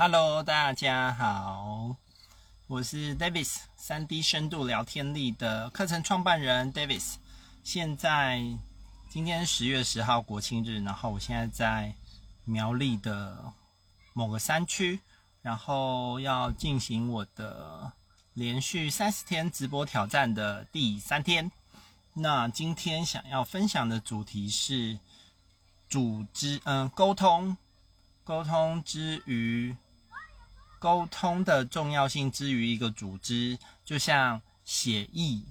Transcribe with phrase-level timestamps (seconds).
[0.00, 1.96] Hello，大家好，
[2.68, 7.16] 我是 Davis，三 D 深度聊天力的课程创办人 Davis。
[7.64, 8.40] 现在
[9.10, 11.92] 今天十月十号国庆日，然后我现在在
[12.44, 13.52] 苗栗的
[14.12, 15.00] 某个山区，
[15.42, 17.90] 然后要进行我的
[18.34, 21.50] 连续三十天直播挑战的第三天。
[22.14, 24.96] 那今天想要分享的主题是
[25.88, 27.56] 组织，嗯，沟通，
[28.22, 29.74] 沟通之余。
[30.78, 35.44] 沟通的重要性之于一个组织，就像血意，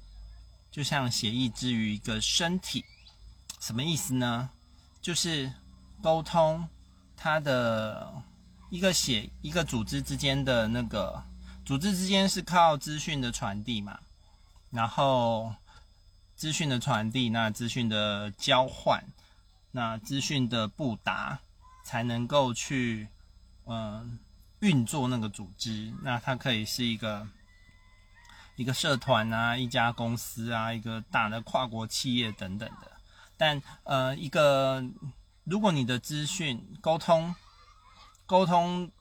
[0.72, 2.86] 就像血意之于一个身体，
[3.60, 4.50] 什么意思呢？
[5.02, 5.52] 就是
[6.02, 6.68] 沟通，
[7.16, 8.22] 它的
[8.70, 11.22] 一个写一个组织之间的那个
[11.66, 14.00] 组织之间是靠资讯的传递嘛，
[14.72, 15.54] 然后
[16.36, 19.04] 资讯的传递，那资讯的交换，
[19.72, 21.40] 那资讯的布达，
[21.84, 23.10] 才能够去
[23.66, 24.20] 嗯。
[24.60, 27.28] 运作那个组织，那它可以是一个
[28.56, 32.92] 一个社团啊，一家公司啊，一个大的跨国企业等等的。
[33.38, 34.84] 但呃，一个
[35.44, 37.36] 如果你的资讯沟通
[38.26, 38.92] 沟通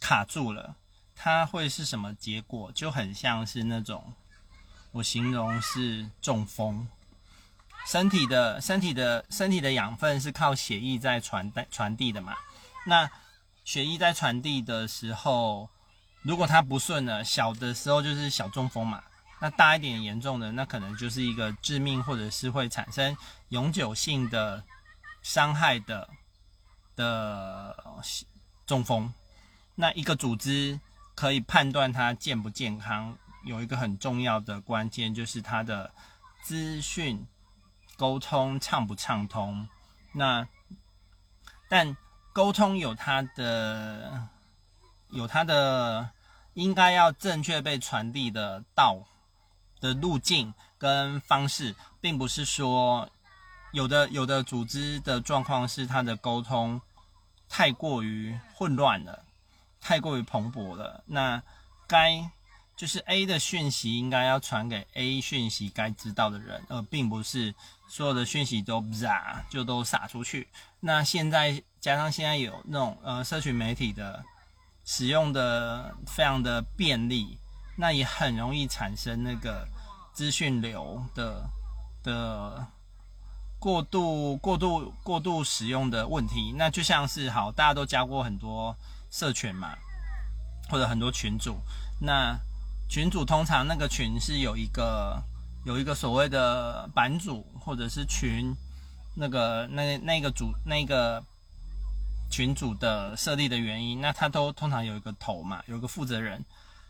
[0.00, 0.76] 卡住了，
[1.16, 2.70] 它会是什么结果？
[2.72, 4.12] 就很像是那种
[4.92, 6.86] 我形容是中风，
[7.86, 12.34] 身体的身体的身体的养分是靠血液在传带传递的嘛？
[12.86, 13.10] 那
[13.68, 15.68] 血液在传递的时候，
[16.22, 19.02] 如果它不顺了，小的时候就是小中风嘛。
[19.40, 23.14] 那大一点严重的，那可能就是一个致命，或者是会产生
[23.50, 24.64] 永久性的
[25.20, 26.08] 伤害的
[26.96, 27.76] 的
[28.64, 29.12] 中风。
[29.74, 30.80] 那一个组织
[31.14, 35.92] 可以判断它健不健康，有一个很重要的关键，就是它的
[36.42, 37.26] 资讯
[37.98, 39.68] 沟通畅不畅通。
[40.12, 40.48] 那
[41.68, 41.94] 但。
[42.38, 44.28] 沟通有它的，
[45.10, 46.08] 有它的
[46.54, 48.96] 应该要正确被传递的道
[49.80, 53.10] 的路径跟方式，并不是说
[53.72, 56.80] 有的有的组织的状况是它的沟通
[57.48, 59.24] 太过于混乱了，
[59.80, 61.02] 太过于蓬勃了。
[61.06, 61.42] 那
[61.88, 62.30] 该
[62.76, 67.52] 就是 A 的讯息应该要传给 A 讯息该知道的人，而并不是
[67.88, 70.46] 所有的讯息都啪就都撒出去。
[70.78, 71.60] 那现在。
[71.80, 74.24] 加上现在有那种呃社群媒体的
[74.84, 77.38] 使用的非常的便利，
[77.76, 79.66] 那也很容易产生那个
[80.12, 81.48] 资讯流的
[82.02, 82.66] 的
[83.60, 86.52] 过度过度过度使用的问题。
[86.56, 88.76] 那就像是好，大家都加过很多
[89.10, 89.76] 社群嘛，
[90.68, 91.56] 或者很多群组。
[92.00, 92.36] 那
[92.88, 95.22] 群组通常那个群是有一个
[95.64, 98.52] 有一个所谓的版主或者是群
[99.14, 101.24] 那个那那个组那个。
[102.38, 106.44] 群组的设立的原因，那他都通常有一个头嘛，有个负责人，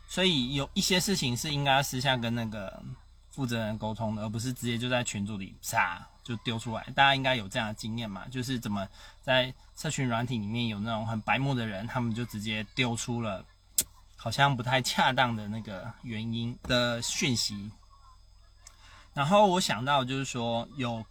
[0.06, 2.82] 所以有一些事情是应该私下跟那个
[3.30, 6.82] 负责人沟通的，而不是直接就在群组里啪就丢出来。
[6.94, 8.86] 大家应该有这样的经验嘛，就是怎么
[9.22, 13.42] 在社群软体里面有那种很白目的人，他们就直接丢出了
[14.16, 17.70] 好像不太恰当的那个原因的讯息。
[19.14, 21.02] 然后我想到就是说，有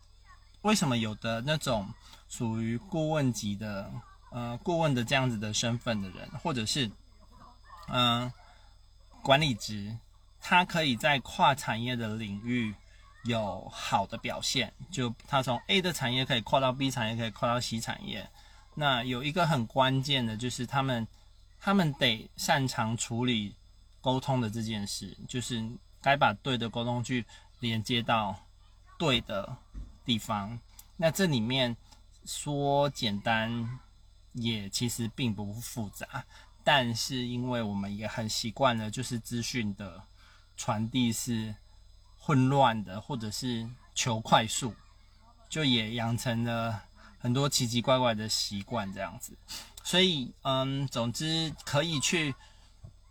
[0.61, 1.89] 为什么有的那种
[2.29, 3.91] 属于顾问级的。
[4.37, 6.85] 呃，顾问的这样子的身份的人，或者是
[7.87, 8.33] 嗯、呃、
[9.23, 9.97] 管理职，
[10.39, 12.71] 他可以在跨产业的领域
[13.23, 14.71] 有好的表现。
[14.91, 18.29] 就他从 A 的产业可以跨到 B 产业，可以跨到 C 产业。
[18.75, 21.07] 那有一个很关键的，就是他们
[21.59, 23.55] 他们得擅长处理
[24.01, 25.67] 沟通的这件事，就是
[25.99, 27.25] 该把对的沟通去
[27.59, 28.35] 连接到
[28.99, 29.57] 对的
[30.05, 30.59] 地方。
[30.95, 31.75] 那这里面
[32.23, 33.79] 说简单。
[34.37, 36.23] 也其实并不复杂，
[36.63, 40.03] 但是因为我们也很习惯了，就是资讯的
[40.55, 41.55] 传递是
[42.19, 44.75] 混乱的，或者是求快速，
[45.49, 46.84] 就也养成了
[47.17, 49.35] 很多奇奇怪怪的习惯这样子。
[49.84, 52.35] 所以，嗯，总之可以去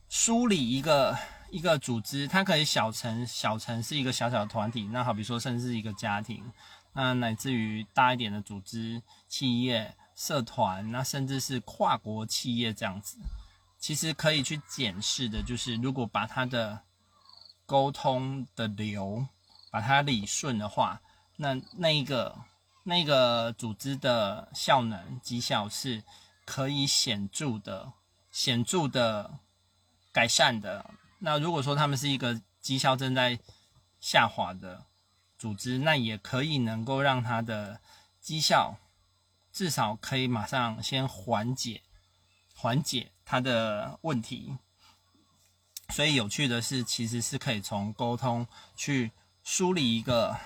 [0.09, 1.19] 梳理一个
[1.51, 6.45] 一个组织，它可以小成小成是一个小小的团体，那好比说甚至是一个家庭，
[6.93, 9.97] 那乃至于大一点的组织企业。
[10.17, 13.19] 社团，那甚至是跨国企业这样子，
[13.79, 16.81] 其实可以去检视的，就是如果把它的
[17.67, 19.27] 沟通的流
[19.71, 21.03] 把它理顺的话，
[21.37, 22.35] 那那一个
[22.85, 26.03] 那个组织的效能绩效是
[26.47, 27.93] 可以显著的
[28.31, 29.39] 显著的
[30.13, 30.91] 改善的。
[31.19, 33.39] 那如果说他们是一个绩效正在
[34.01, 34.87] 下滑的
[35.37, 37.81] 组织，那也可以能够让它的
[38.19, 38.79] 绩效。
[39.57, 41.81] 至少可以马上先缓解，
[42.55, 44.59] 缓解他的问题。
[45.89, 49.13] 所以有趣的是，其实是可以从沟通去
[49.43, 50.37] 梳理一个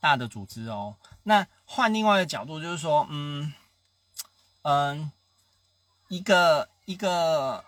[0.00, 0.96] 大的组织哦。
[1.24, 3.52] 那换另外一个角度，就是说，嗯
[4.62, 5.12] 嗯，
[6.08, 7.62] 一个一个，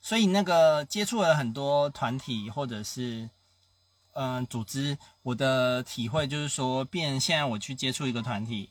[0.00, 3.28] 所以那个接触了很多团体或者是
[4.12, 8.70] 嗯组织，我的体会就是说，变现在我去接触一个团体。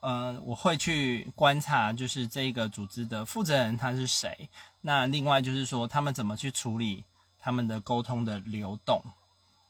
[0.00, 4.48] 呃，我会去观察，就是这个组织的负责人他是谁。
[4.80, 7.04] 那另外就是说，他们怎么去处理
[7.40, 9.02] 他们的沟通的流动。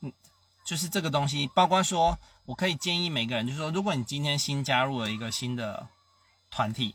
[0.03, 0.13] 嗯，
[0.67, 5.89] 就是这个东西，包括说我可以建议每个人，就是说，如果你今天新加入了一个新的
[6.51, 6.95] 团体，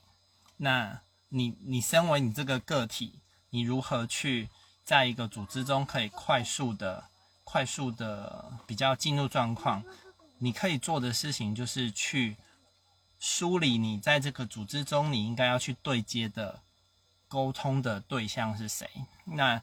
[0.58, 3.20] 那你你身为你这个个体，
[3.50, 4.48] 你如何去
[4.84, 7.06] 在一个组织中可以快速的、
[7.44, 9.84] 快速的比较进入状况？
[10.38, 12.38] 你可以做的事情就是去。
[13.24, 16.60] 梳理你在这个组织中，你应该要去对接的
[17.30, 18.86] 沟通的对象是谁？
[19.24, 19.62] 那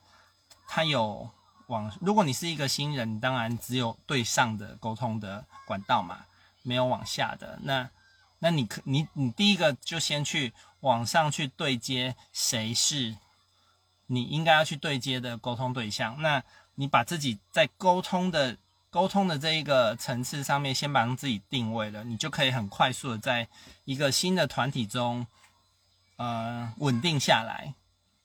[0.66, 1.28] 他有
[1.66, 6.24] 往，如果你是一个新人，当然只有对上的沟通的管道嘛，
[6.62, 7.58] 没有往下的。
[7.62, 7.90] 那
[8.38, 13.14] 那你可你你第一个就先去往上去对接，谁是
[14.06, 16.22] 你应该要去对接的沟通对象？
[16.22, 16.42] 那
[16.76, 18.56] 你把自己在沟通的。
[18.90, 23.46] 沟通的这一个层次上面，先把自己定位了，你就可以很快速的在
[23.84, 25.24] 一个新的团体中，
[26.16, 27.74] 呃，稳定下来。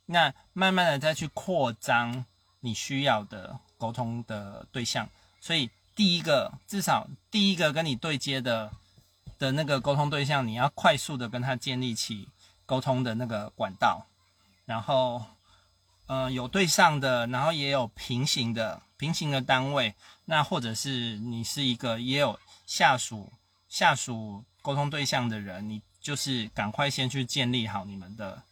[0.07, 2.25] 那慢慢的再去扩张
[2.62, 5.07] 你需要的沟通的对象。
[5.39, 8.71] 所以第一个，至少第一个跟你对接的
[9.38, 12.27] 的那个沟通对象，你要快速的跟他建立起
[12.65, 14.07] 沟通的那个管道。
[14.65, 15.23] 然后，
[16.07, 18.81] 呃，有对上的，然后也有平行的。
[18.97, 19.94] 平行的单位，
[20.25, 23.33] 那或者是你是一个也有下属
[23.68, 28.44] 下属沟通对象的人，你就是赶快先去建立好你们的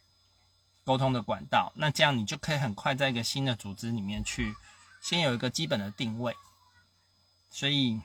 [0.84, 4.54] 沟通的管道，那这样你就可以很快在一个新的组织里面去
[5.02, 6.36] 先有一个基本的定位。
[7.50, 8.02] 所以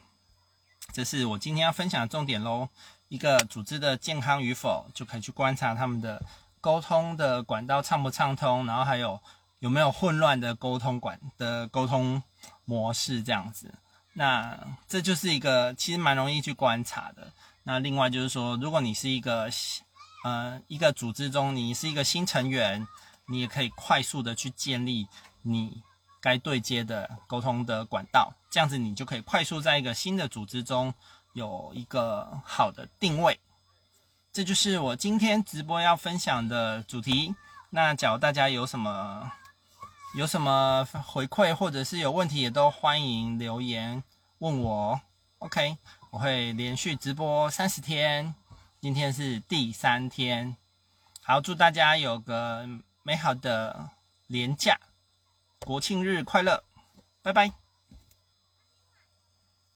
[0.93, 2.69] 这是我今天要分享的重点喽。
[3.09, 6.25] 一个组织的健康与否，就可以去观察他们的
[6.61, 9.21] 沟通的管道畅不畅通，然后还有。
[9.61, 12.23] 有没有混乱的沟通管的沟通
[12.65, 13.75] 模式这样子？
[14.13, 17.33] 那这就是一个其实蛮容易去观察的。
[17.65, 19.49] 那另外就是说，如果你是一个
[20.25, 22.87] 呃一个组织中，你是一个新成员，
[23.27, 25.07] 你也可以快速的去建立
[25.43, 25.83] 你
[26.21, 30.93] 该对接的沟通的管道，这样子你就可以快速在一个新的组织中
[31.35, 33.39] 有一个好的定位。
[34.33, 37.35] 这就是我今天直播要分享的主题。
[37.71, 39.31] 那假如大家有什么，
[40.15, 44.03] 有什么回馈或者是有问题，也都欢迎留言
[44.39, 45.01] 问我。
[45.39, 45.77] OK，
[46.11, 48.35] 我会连续直播三十天，
[48.81, 50.57] 今天是第三天。
[51.23, 52.67] 好，祝大家有个
[53.03, 53.91] 美好的
[54.27, 54.81] 连假，
[55.61, 56.65] 国庆日快乐，
[57.23, 57.53] 拜拜。